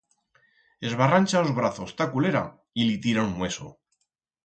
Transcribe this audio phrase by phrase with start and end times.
[0.89, 2.43] Esbarrancha os brazos t'a culera
[2.81, 3.73] y li tira un mueso.